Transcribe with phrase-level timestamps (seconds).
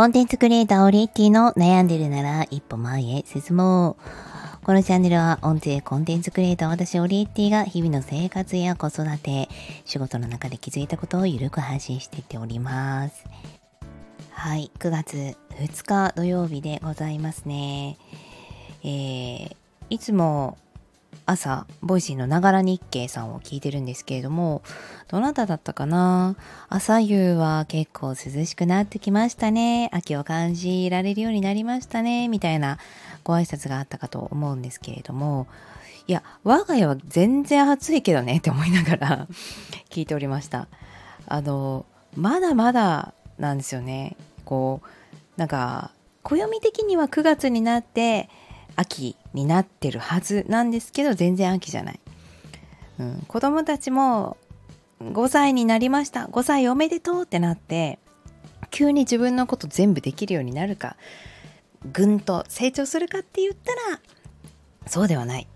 [0.00, 3.98] コンテンツクリエイターオリエッティの悩んでるなら一歩前へ進も
[4.62, 4.64] う。
[4.64, 9.50] このチャンネルは音声コンテンツクリエイター私オリエッティが日々の生活や子育て、
[9.84, 13.26] 仕事の中で気づいたことをゆるく配信していっております。
[14.30, 17.98] はい、9月2日土曜日でございますね。
[18.82, 19.56] えー、
[19.90, 20.56] いつも
[21.26, 24.62] 朝、 Voicy のながら日経さんを聞いてるんですけれども、
[25.08, 26.36] どなただったかな？
[26.68, 29.90] 朝夕は結構涼しくなってきましたね。
[29.92, 32.28] 秋を感じられるようになりましたね。
[32.28, 32.78] みたいな
[33.22, 35.46] ご挨拶があったかと思うんですけれども、
[36.06, 39.28] いや、我が家は全然暑いけどねって思いながら
[39.90, 40.66] 聞いておりました。
[41.26, 41.86] あの、
[42.16, 44.16] まだまだなんですよね。
[44.44, 44.88] こう、
[45.36, 45.92] なんか、
[46.22, 48.28] 暦的には9月になって、
[48.76, 52.00] 秋になってるはずなんですけど全然秋じゃない、
[52.98, 54.36] うん、子供たちも
[55.00, 57.98] 5歳になりました5歳おめでとうってなって
[58.70, 60.96] 急に自分のこと全部できるようになるか
[61.92, 64.00] ぐんと成長するかって言ったら
[64.86, 65.46] そうではない。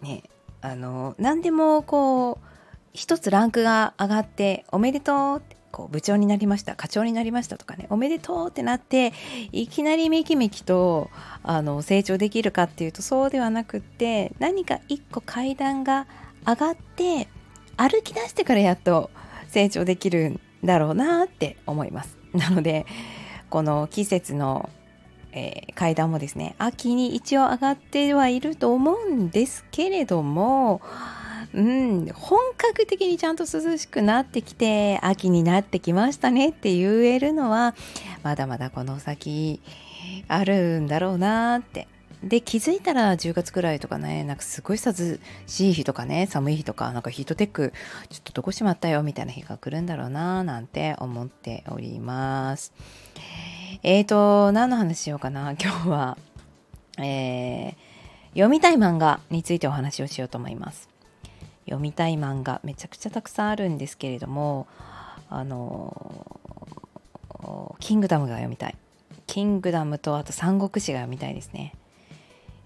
[0.00, 0.22] ね、
[0.60, 2.46] あの何でもこう
[2.92, 9.12] 一つランクが上がっておめでとうってこう部長になりました課長になりましたとかねおめでとうってなって
[9.52, 11.10] いきなりめきめきと
[11.42, 16.06] あの成長できるかっていうとそうではなくって何か一個階段が
[16.46, 17.28] 上がって
[17.76, 19.10] 歩き出してからやっと
[19.48, 22.16] 成長できるんだろうなって思います。
[22.32, 22.86] なので
[23.50, 24.68] この季節の、
[25.32, 30.80] えー、階段もですね秋に一応上がってはいると思うんですけれども
[31.54, 37.74] うん、本格的にちゃんと涼しくなってきて秋になってきましたねって言えるのは
[38.22, 39.60] まだまだこの先
[40.28, 41.88] あるんだろうなって。
[42.22, 44.92] で気づいたら10月くらいとかねなんかすごい涼
[45.46, 47.72] しい日とかね寒い日とかなんかヒートテック
[48.08, 52.72] ちょっとどこしまったよみたいな日が来るんだろうななんて思っております。
[53.84, 56.18] えーと何の話しようかな今日は。
[57.00, 60.88] えー、読みたい漫画についてお話をしようと思います。
[61.68, 64.66] 読みたい漫画めちゃくちゃたくさんあるんですけれども
[65.30, 66.26] あの
[67.78, 68.76] キングダムが読みたい。
[69.26, 71.74] キングダムとあと三国志が読みたいですね、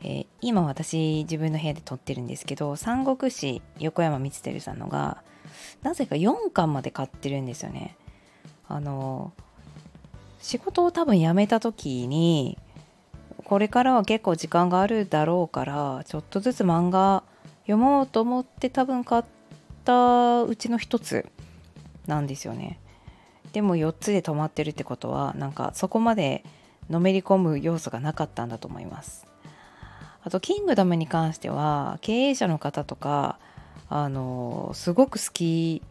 [0.02, 5.22] えー、今私自分の部屋で撮ってるんですけど三国志横山光輝さんのが
[5.82, 7.96] なぜか4巻まで買ってるんですよね。
[8.68, 9.32] あの
[10.40, 12.58] 仕事を多分辞めた時に
[13.44, 17.22] これからは結構時間があるだろうからちょっとずつ漫画
[17.62, 19.24] 読もうと思って多分買っ
[19.84, 21.26] たうちの一つ
[22.06, 22.78] なんですよね。
[23.52, 26.44] でも4つで止まってるってことはなんかそこまで
[26.88, 29.26] のめり込む要素がなかったんだと思います。
[30.24, 33.38] あと「キングダム」に関しては経営者の方とか
[33.88, 35.82] あのすごく好き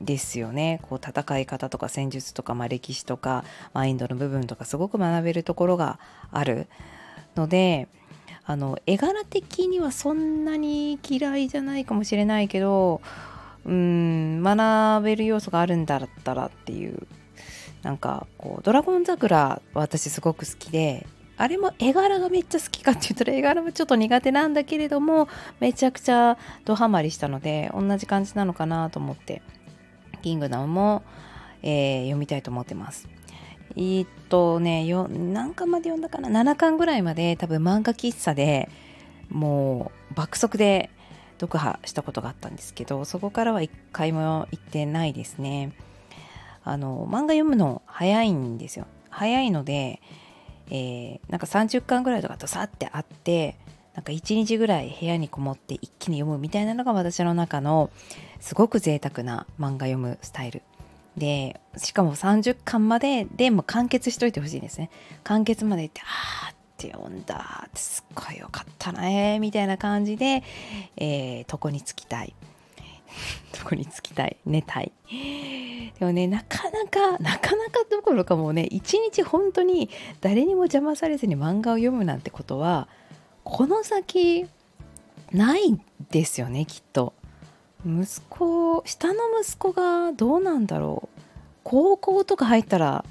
[0.00, 5.98] ですよねこう戦い方とか戦術とか、まあ、歴史とかマインドの部分とかすごく学べるところが
[6.30, 6.68] ある
[7.34, 7.88] ので
[8.48, 13.02] あの絵柄的にはそんなに嫌いじゃないかもしれないけど
[13.66, 17.06] うん学べる要素があるんだったらっていう
[17.82, 25.28] なんかこう「ドラゴン桜」私すごく好きであれも絵柄がめっちゃ好きかって言ったら絵柄もちょっと苦手なんだけれども
[25.60, 29.42] めちゃくちゃドハマりしたので同じ感じなのかなと思って
[30.22, 31.02] 「キングダムも」
[31.62, 33.17] えー、読みたいと思ってます。
[33.78, 38.68] えー、っとねよ何巻まで読んだかな？7巻ぐらいまで多分漫画喫茶で
[39.30, 40.90] もう爆速で
[41.40, 45.72] 読破したことがあったんですけどそこからは一回も行ってないですね。
[46.64, 48.86] あの漫画読むの早いんですよ。
[49.10, 50.02] 早いので、
[50.70, 53.56] えー、なんか30巻ぐらいとかとさってあって
[53.94, 57.90] なんか1日ぐらい部屋にこもって一気に読むみたいなのが私の中の
[58.40, 60.62] すごく贅沢な漫画読むスタイル。
[61.18, 64.90] でしかも30巻まででも完結しといてほしいんですね。
[65.24, 70.42] 完結まで行ってあーって読んだってすっごいよかったねみたいな感じで、
[70.96, 72.34] えー、床につきたい。
[73.58, 74.36] 床につきたい。
[74.46, 74.92] 寝たい。
[75.98, 79.90] でもねなかなかなかなかどころかもうね一日本当に
[80.20, 82.88] 誰にも邪魔されずに漫画を読むなんてことは
[83.44, 84.46] この先
[85.32, 87.14] ないですよねきっと。
[87.86, 91.17] 息子下の息子がどうなんだろう。
[91.68, 93.04] 高校とか入ったら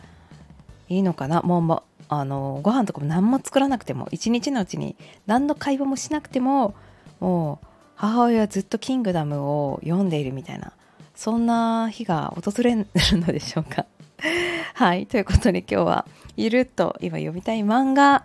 [0.90, 1.44] いいのかな？
[1.44, 4.96] もう、ま、あのご飯とかも何も作らなくても一日のうちに
[5.28, 6.74] 何の会話もしなくても
[7.20, 10.72] もう母親はずっと「キングダム」を読んでいるみたいな
[11.14, 13.86] そんな日が訪れるのでしょうか。
[14.74, 16.06] はいということで今日は
[16.36, 18.24] ゆるっと今読みたい漫画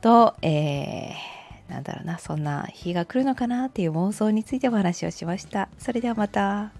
[0.00, 1.40] と、えー
[1.70, 5.68] なんだろうなそんな日が来るのかなっていう妄想についてお話をしました。
[5.78, 6.79] それではまた。